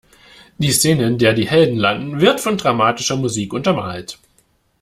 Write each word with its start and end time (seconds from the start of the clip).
Die 0.57 0.71
Szene, 0.71 1.05
in 1.05 1.19
der 1.19 1.33
die 1.33 1.47
Helden 1.47 1.77
landen, 1.77 2.21
wird 2.21 2.39
von 2.41 2.57
dramatischer 2.57 3.17
Musik 3.17 3.53
untermalt. 3.53 4.17